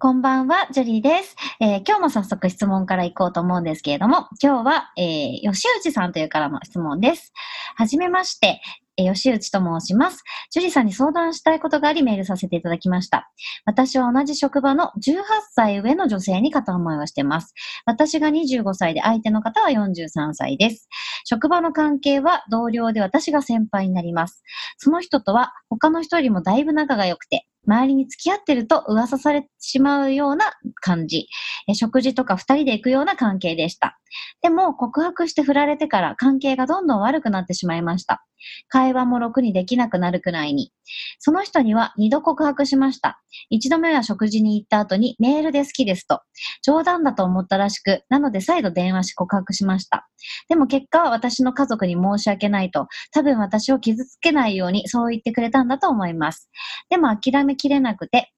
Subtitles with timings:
[0.00, 7.32] こんばんは、ジュリーです、えー、今日も早速質問からいこうと思うんですけれども、今日は、えー、吉内さんというからの質問です。
[7.76, 8.60] はじめまして、
[8.96, 10.24] え吉内と申します。
[10.50, 13.30] 樹里さんに相談したいことがありメールさせていただきました。
[13.66, 15.22] 私は同じ職場の18
[15.52, 17.54] 歳上の女性に片思いをしています。
[17.86, 20.88] 私が25歳で相手の方は43歳です。
[21.24, 24.42] 職場の関係は同僚で私が先輩になります。
[24.76, 31.28] その人とは他の人よりもだいぶ仲が良くて、周りに付き合ってると噂されてしまうような感じ。
[31.74, 33.98] 食事とか二人で行くような関係でした。
[34.42, 38.24] でも告白して振られてから関係がどんどん悪くなってしまいました。
[38.68, 40.72] 会話もろくにできなくなるくらいに。
[41.18, 43.20] その人には二度告白しました。
[43.50, 46.20] 一度目は食事に行った後にメールで好きですと。
[46.62, 50.08] 冗談だと思ったらしく、なので再度電話し告白しました。
[50.48, 56.50] でも結果は私の家族に申し訳ないと、多分私を傷つけないようにそう言ってくれたんだと思います。
[56.90, 58.32] でも諦めきれなくて、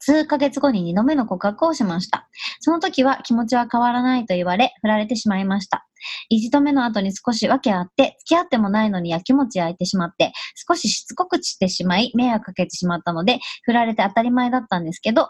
[0.00, 2.28] 数ヶ月後に2度目の告白をしました。
[2.60, 5.87] その時は気持ちは変わらないと言われ、振られてしまいました。
[6.28, 10.32] 一度目の後に少し訳あって、付き合ってもないのに焼きもち焼いてしまって、
[10.68, 15.28] 少ししつこく散ってしまい、迷惑かけてしまったので、振られて当たり前だったんですけど、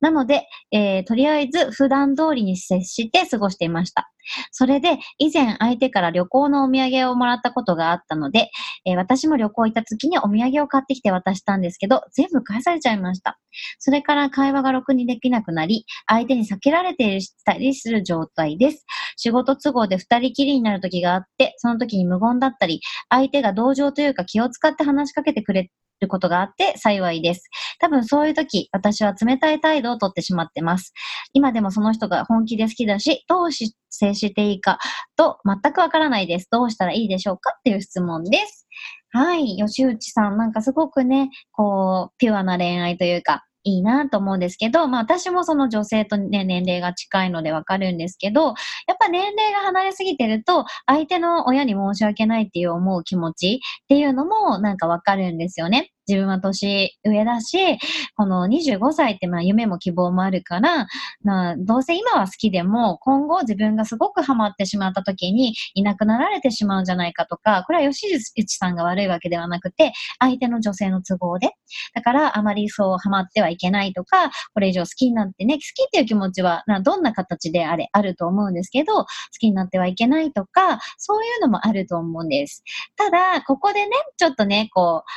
[0.00, 4.10] なので、えー、とりあえず普段通りに接して過ごしていました。
[4.50, 8.50] それで、以前相手から旅行のお土産をもらったことがあったので、
[8.84, 13.38] えー、私も旅行行った時にお土産を買ってきて渡したんですけど、全部返されちゃいました。
[13.78, 18.84] それから会話がろくにできなくなり、相手に避けられているしたりする状態です。
[19.20, 25.70] 仕事都合で二人きりになる時があって、その時に無言だったり、相手が同情というか気を使って話しかけてくれ
[26.00, 27.44] ることがあって幸いです。
[27.80, 30.94] 多分そういう時、私は冷たい態度をとってしまってます。
[31.34, 34.78] 今でもその人が本気で好きだし、どうし接していいか
[35.16, 36.48] と全くわからないです。
[36.50, 38.66] どうしたらいいでしょうかっていう質問です。
[39.12, 39.56] はい。
[39.56, 43.44] 吉内さん、なんかすごくね、こう、ピュアな恋愛というか、
[43.76, 48.46] いいなと思うんですけど、まあ私もその女性とね、年齢が近いのでわかるんですけど、
[48.86, 55.90] やっぱ年齢が離れすぎてると、相手の親に申し訳ないっていう思う気持ちっていうのもなんかわかるんですよね。
[56.10, 57.78] 自分は年上だし、
[58.16, 60.88] この25歳ってまあ夢も希望もあるから、
[61.22, 71.50] まあ、どうせ今は好きでも、今後自分がすごくハマってしまった時にいなくなられてしまうんじゃないかとか、これは吉内さんが悪いわけではなくて、相手の女性の都合で。
[71.94, 79.06] だからあまりそうハマってはいけないとか、これ以上好きになってね、好きっていう気持ちはどんな形であれ、あると思うんですけど、好
[79.38, 82.64] きになってはいけないとか、そういうのもあると思うんです。
[82.96, 85.10] ただ、ここでね、ちょっとね、こう、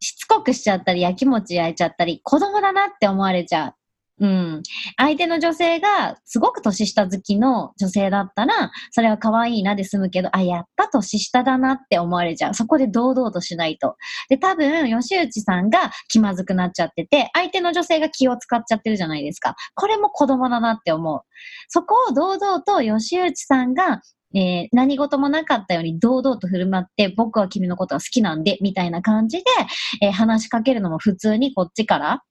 [0.00, 3.74] しつこくしちゃったり、焼きもち焼いちゃったり、子供だなって思われちゃう。
[4.20, 4.62] うん。
[4.98, 12.54] 相手の女性がすごく年下好きの女性だったら、それは可愛いなで済むけど、あ、やった年下だなって思われちゃう。
[12.54, 13.96] そこで堂々としないと。
[14.28, 19.56] で、多分、吉内さんが気まずくなっちゃってて、相手の女性が気を使っちゃってるじゃないですか。
[19.74, 21.20] これも子供だなって思う。
[21.68, 24.02] そこを堂々と吉内さんが
[24.34, 29.44] えー、何事もなかったように堂々と振る舞って、僕は君のことが好きなんで、みたいな感じで、
[30.02, 32.22] えー、話しかけるのも普通にこっちから、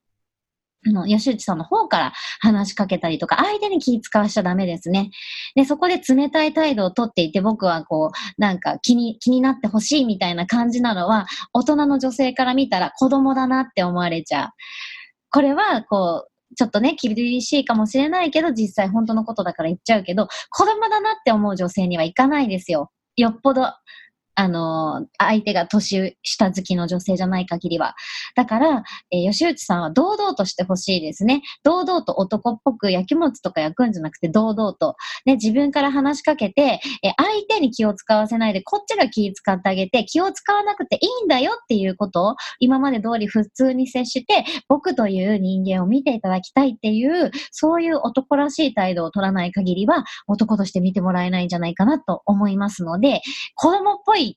[0.87, 5.11] あの、吉内さんの方から話しかけたりとか、相手に気使わしちゃダメですね。
[5.55, 14.49] で、そこで冷たい態度をとっていて、僕はこう、なんか気に、気になってほしいみたいな感じなのは、大人の女性から見たら子供だなって思われちゃう。
[15.31, 22.91] これは、こう、ちょっとね、厳しいかもしれないけど、実際本当のことだから言っちゃうけど、子供だなって思う女性にはいかないですよ。
[23.15, 23.63] よっぽど、
[24.39, 27.93] あの、相手が年下好きの女性じゃない限りは。
[28.35, 31.41] だから、えー、吉内さんは堂々としてほしいですね。
[31.61, 34.95] 堂々と男っぽく焼きもちとか焼くんじゃなくて堂々と。
[35.25, 53.21] ね、自分から話しかけて、えー、相手に気を使わせないで、こっちが気使ってあげて、気を使わなくていいんだよっていうことを、今まで通り普通に接して、僕という人間を見ていただきたいっていう、そういう男らしい態度を取らない限りは、男として見てもらえないんじゃないかなと思いますので、
[53.55, 54.28] 子供っぽい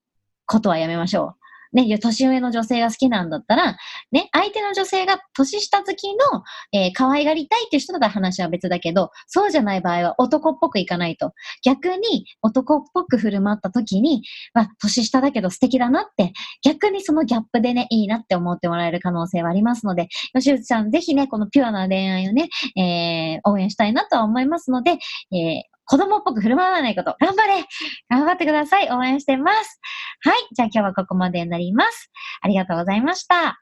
[0.52, 1.42] ことはやめましょう。
[1.72, 3.78] ね、年上の女性が好きなんだったら、
[4.12, 11.32] ね、相手の女性が年下好きの、えー、可愛がりたいっていう人だったら話は別だけど、そうじゃない場合は男っぽくいかないと。
[11.64, 14.22] 逆に男っぽく振る舞った時に、
[14.52, 24.98] まあ、年下だけど素敵だなって、逆にそのギャップでね、いいなって思ってもらえる可能性はありますので、吉内さん、ぜひね、このピュアな恋愛をね、えー、応援したいなとは思いますので、
[25.32, 27.64] えー子供っぽく振る舞わないこと、頑張れ
[28.08, 29.80] 頑張ってください応援してます。
[30.24, 30.48] はい。
[30.52, 32.10] じゃあ今日はここまでになります。
[32.42, 33.60] ありがとうございました。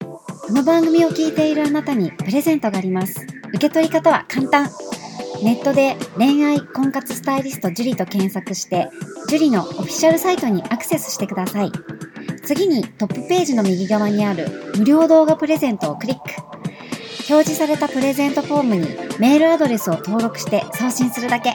[0.00, 3.26] この番組を聞いているあなたにプレゼントがあります。
[3.48, 4.68] 受け取り方は簡単。
[5.42, 8.88] ネットで恋愛婚活スタイリスト樹と検索して、
[9.28, 11.72] 樹のオフィシャルサイトにアクセスしてください。
[12.44, 16.22] 次にトップページの右側にある無料動画プレゼントをクリック。
[17.28, 18.86] 表示されたプレゼントフォームに
[19.18, 21.54] メールアドレスを登録して送信するだけ。